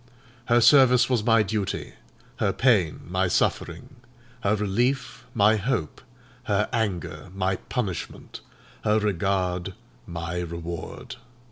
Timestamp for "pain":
2.53-3.01